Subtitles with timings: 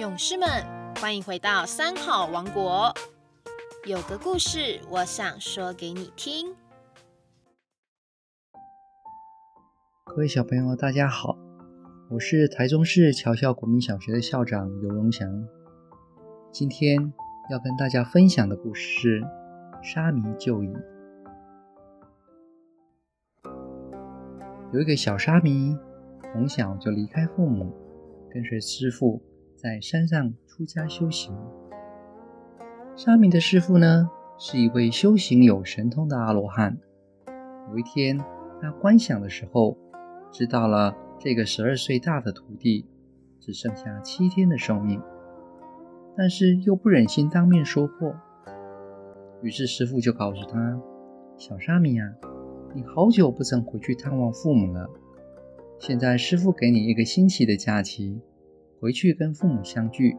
[0.00, 0.48] 勇士们，
[0.98, 2.90] 欢迎回到三好王国。
[3.86, 6.56] 有个故事，我想说给你听。
[10.06, 11.36] 各位小朋友，大家好，
[12.08, 15.28] 我是台中市侨校国民小学的校长尤荣祥。
[16.50, 17.12] 今天
[17.50, 19.22] 要跟大家分享的故事是
[19.82, 20.72] 沙弥就医。
[24.72, 25.76] 有一个小沙弥，
[26.32, 27.70] 从小就离开父母，
[28.32, 29.20] 跟随师傅
[29.62, 31.36] 在山上出家修行。
[32.96, 36.78] 沙弥的师傅呢，是一位修行有神通的阿罗汉。
[37.68, 38.18] 有一天，
[38.58, 39.76] 他观想的时候，
[40.32, 42.86] 知道了这个十二岁大的徒弟
[43.38, 44.98] 只剩下七天的寿命。
[46.16, 48.14] 但是又不忍心当面说破，
[49.42, 50.80] 于是师傅就告诉他
[51.36, 52.10] ：“小沙弥啊，
[52.74, 54.88] 你好久不曾回去探望父母了。
[55.78, 58.22] 现在师傅给你一个星期的假期，
[58.80, 60.16] 回去跟父母相聚。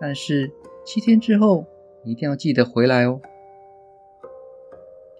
[0.00, 0.52] 但是
[0.84, 1.66] 七天之后，
[2.04, 3.20] 你一定要记得回来哦。”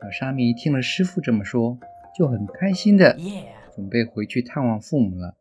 [0.00, 1.78] 小沙弥听了师傅这么说，
[2.16, 3.16] 就很开心的
[3.74, 5.34] 准备回去探望父母了。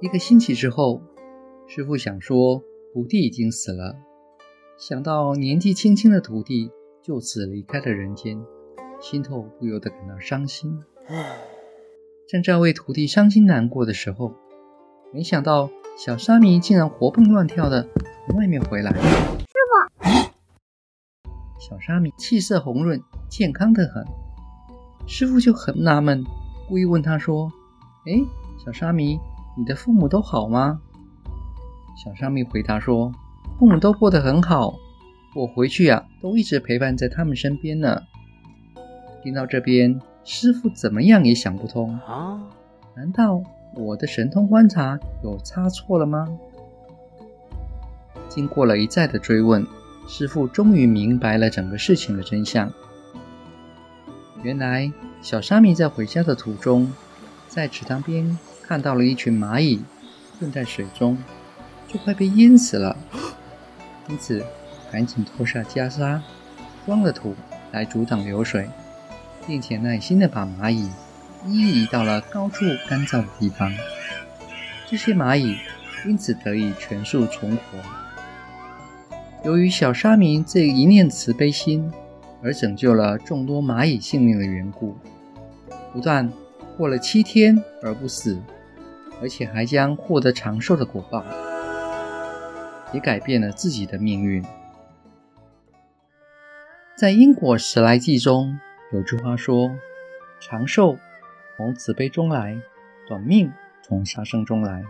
[0.00, 1.02] 一个星期之后，
[1.66, 2.62] 师傅想说
[2.94, 3.96] 徒弟已经死了，
[4.78, 6.70] 想到年纪轻轻的徒弟
[7.02, 8.40] 就此离开了人间，
[9.00, 10.82] 心头不由得感到伤心。
[12.30, 14.32] 正在为徒弟伤心难过的时候，
[15.12, 17.84] 没想到小沙弥竟然活蹦乱跳的
[18.24, 18.92] 从外面回来。
[18.92, 19.48] 师
[19.98, 21.28] 傅，
[21.58, 24.06] 小沙弥气色红润，健康的很。
[25.08, 26.22] 师傅就很纳闷，
[26.68, 27.50] 故意问他说
[28.06, 28.12] ：“哎，
[28.64, 29.18] 小沙弥。”
[29.58, 30.80] 你的父母都好吗？
[31.96, 33.12] 小沙弥回答说
[33.58, 34.72] ：“父母都过得很好，
[35.34, 38.02] 我回去呀，都一直陪伴在他们身边呢。”
[39.24, 42.40] 听到这边，师傅怎么样也想不通啊？
[42.94, 43.42] 难道
[43.74, 46.28] 我的神通观察有差错了吗？
[48.28, 49.66] 经过了一再的追问，
[50.06, 52.72] 师傅终于明白了整个事情的真相。
[54.42, 56.92] 原来，小沙弥在回家的途中，
[57.48, 58.38] 在池塘边。
[58.62, 59.82] 看到了一群蚂蚁
[60.38, 61.18] 困在水中，
[61.88, 62.96] 就快被淹死了，
[64.08, 64.44] 因此
[64.92, 66.20] 赶紧脱下袈裟，
[66.86, 67.34] 装了土
[67.72, 68.70] 来阻挡流水，
[69.50, 70.88] 并且耐心地把蚂蚁
[71.44, 73.68] 一移到了高处干燥的地方。
[74.86, 75.56] 这些蚂蚁
[76.06, 77.62] 因此得以全数存活。
[79.44, 81.90] 由于小沙弥这一念慈悲心，
[82.40, 84.96] 而拯救了众多蚂蚁性命的缘故，
[85.92, 86.32] 不但
[86.76, 88.40] 过了七天而不死。
[89.20, 91.22] 而且还将获得长寿的果报，
[92.94, 94.42] 也改变了自己的命运。
[96.96, 98.58] 在因果十来记中
[98.92, 99.76] 有句话说
[100.40, 100.98] ：“长寿
[101.56, 102.60] 从慈悲中来，
[103.06, 103.52] 短命
[103.82, 104.84] 从杀生中来。”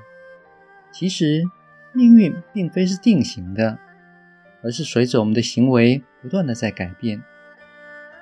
[0.91, 1.45] 其实
[1.93, 3.79] 命运并非是定型的，
[4.63, 7.23] 而是随着我们的行为不断的在改变，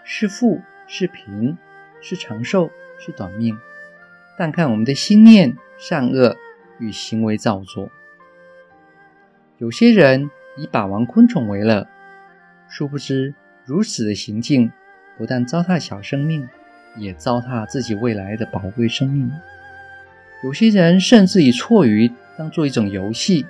[0.04, 1.56] 是富是贫，
[2.00, 3.58] 是长寿是短命，
[4.36, 5.56] 但看我们的心念。
[5.80, 6.36] 善恶
[6.80, 7.88] 与行为造作，
[9.58, 11.86] 有些人以把玩昆虫为乐，
[12.68, 13.32] 殊不知
[13.64, 14.72] 如此的行径
[15.18, 16.48] 不但糟蹋小生命，
[16.96, 19.30] 也糟蹋自己未来的宝贵生命。
[20.44, 23.44] 有些人甚至以错鱼当做一种游戏，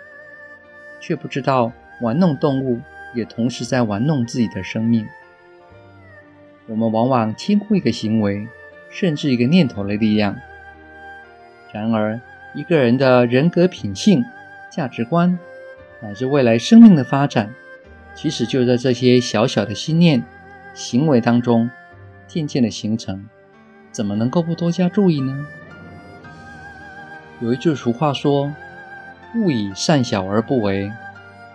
[0.99, 1.71] 却不知道
[2.01, 2.81] 玩弄动物
[3.15, 5.07] 也同时在玩弄自己的生命。
[6.67, 8.49] 我们往往轻忽一个行为，
[8.91, 10.35] 甚至一个念头的力量。
[11.71, 12.19] 然而，
[12.55, 14.25] 一个人的人格品性、
[14.71, 15.39] 价值观，
[16.01, 17.55] 乃至未来生命的发展，
[18.15, 20.23] 其实就在这些小小的心念、
[20.79, 21.69] 行为当中
[22.29, 23.29] 渐渐的形成。
[23.91, 25.45] 怎么能够不多加注意呢？
[27.41, 28.53] 有一句俗话说
[29.35, 30.93] ：“勿以善小而不为，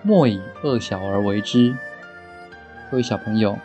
[0.01, 1.73] 莫以恶小而为之。”
[2.91, 3.57] 各位小朋友，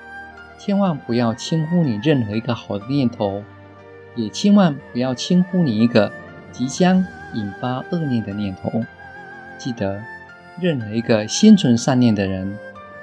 [0.56, 3.42] 千万不要轻忽你任何一个好的念头，
[4.14, 6.12] 也千万不要轻忽你一个。
[6.52, 7.04] 即将
[7.34, 8.84] 引发恶念的念头，
[9.58, 10.00] 记得，
[10.60, 12.56] 任何一个心存善念的人，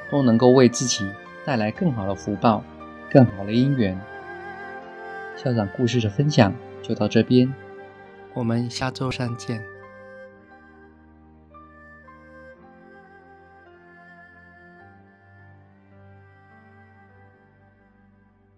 [0.09, 1.05] 都能够为自己
[1.45, 2.63] 带来更好的福报、
[3.09, 3.99] 更好的姻缘。
[5.37, 7.53] 校长故事的分享就到这边，
[8.33, 9.74] 我们下周三见。